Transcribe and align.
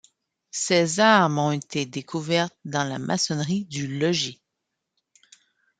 Ses 0.49 0.99
armes 0.99 1.37
ont 1.37 1.51
été 1.51 1.85
découvertes 1.85 2.57
dans 2.65 2.83
la 2.83 2.97
maçonnerie 2.97 3.65
du 3.65 3.99
logis. 3.99 4.41